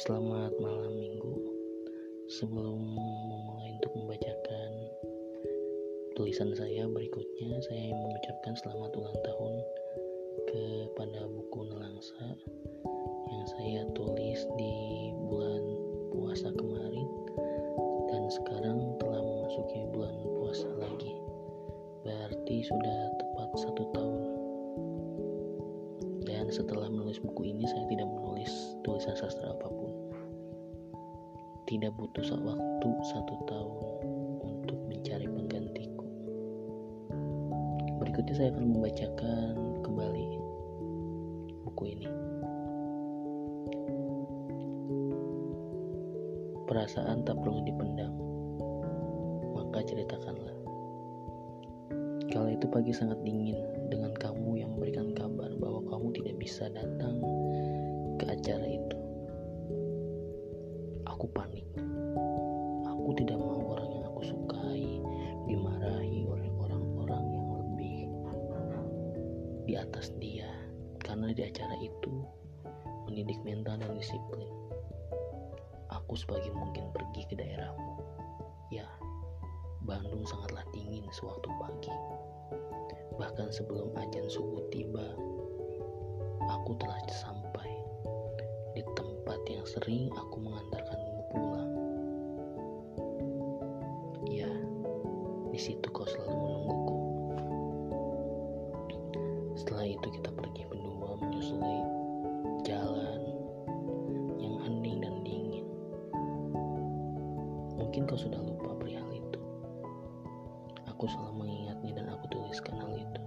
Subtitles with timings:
[0.00, 1.36] Selamat malam minggu.
[2.32, 4.70] Sebelum memulai untuk membacakan
[6.16, 9.54] tulisan saya berikutnya Saya ingin mengucapkan selamat ulang tahun
[10.48, 12.32] kepada buku Nelangsa
[13.28, 14.76] Yang saya tulis di
[15.28, 15.64] bulan
[16.16, 17.08] puasa kemarin
[18.08, 21.12] Dan sekarang telah memasuki bulan puasa lagi.
[22.08, 24.22] Berarti sudah tepat satu tahun.
[26.24, 29.79] Dan setelah menulis buku ini saya tidak menulis tulisan sastra apa pun
[31.70, 33.78] tidak butuh waktu satu tahun
[34.42, 36.06] untuk mencari penggantiku.
[38.02, 39.54] Berikutnya saya akan membacakan
[39.86, 40.26] kembali
[41.62, 42.10] buku ini.
[46.66, 48.18] Perasaan tak perlu dipendam.
[49.54, 50.58] Maka ceritakanlah.
[52.34, 53.58] Kala itu pagi sangat dingin
[53.94, 57.22] dengan kamu yang memberikan kabar bahwa kamu tidak bisa datang
[58.18, 58.99] ke acara itu.
[69.70, 70.50] Di atas dia
[70.98, 72.26] karena di acara itu
[73.06, 74.50] mendidik mental dan disiplin.
[75.94, 78.02] Aku sebagai mungkin pergi ke daerahmu.
[78.74, 78.90] Ya,
[79.86, 81.94] Bandung sangatlah dingin sewaktu pagi.
[83.14, 85.06] Bahkan sebelum ajan subuh tiba,
[86.50, 87.70] aku telah sampai
[88.74, 91.72] di tempat yang sering aku mengantarkanmu pulang.
[94.34, 94.50] Ya,
[95.54, 96.79] di situ kau selalu menungguku.
[99.60, 101.84] Setelah itu kita pergi berdua menyusuri
[102.64, 103.20] jalan
[104.40, 105.68] yang hening dan dingin.
[107.76, 109.40] Mungkin kau sudah lupa perihal itu.
[110.88, 113.22] Aku selalu mengingatnya dan aku tuliskan hal itu.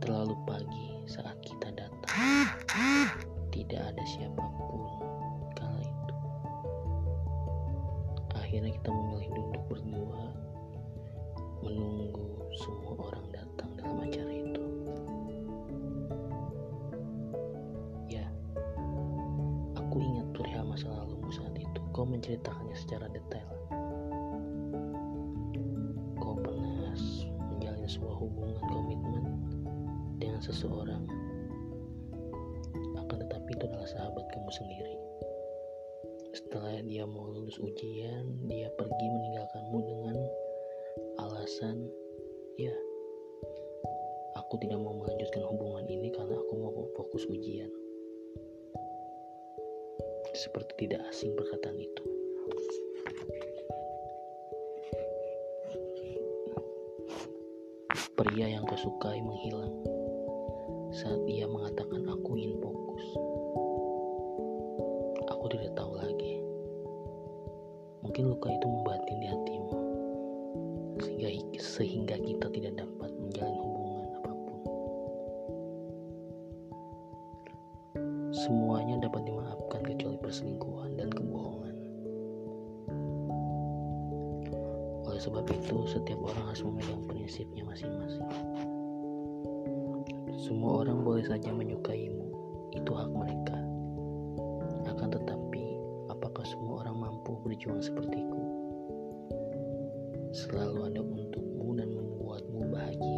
[0.00, 2.48] Terlalu pagi saat kita datang,
[3.52, 4.88] tidak ada siapa pun
[5.52, 6.14] kala itu.
[8.40, 9.83] Akhirnya kita memilih duduk berdua,
[20.74, 21.80] masa lalumu saat itu.
[21.94, 23.46] Kau menceritakannya secara detail.
[26.18, 26.90] Kau pernah
[27.54, 29.24] menjalin sebuah hubungan komitmen
[30.18, 31.06] dengan seseorang
[32.98, 34.94] akan tetapi itu adalah sahabat kamu sendiri
[36.34, 40.16] setelah dia mau lulus ujian dia pergi meninggalkanmu dengan
[41.22, 41.86] alasan
[42.58, 42.74] ya
[44.34, 47.70] aku tidak mau melanjutkan hubungan ini karena aku mau fokus ujian
[50.44, 52.04] seperti tidak asing perkataan itu
[58.14, 59.74] pria yang kau sukai menghilang
[60.94, 63.04] saat ia mengatakan aku ingin fokus.
[65.26, 66.38] Aku tidak tahu lagi.
[68.06, 69.70] Mungkin luka itu membatin di hatimu
[71.02, 71.28] sehingga
[71.58, 72.93] sehingga kita tidak dapat
[78.34, 81.76] Semuanya dapat dimaafkan kecuali perselingkuhan dan kebohongan.
[85.06, 88.26] Oleh sebab itu, setiap orang harus memegang prinsipnya masing-masing.
[90.34, 92.34] Semua orang boleh saja menyukaimu,
[92.74, 93.54] itu hak mereka.
[94.90, 95.78] Akan tetapi,
[96.10, 98.42] apakah semua orang mampu berjuang sepertiku?
[100.34, 103.13] Selalu ada untukmu dan membuatmu bahagia.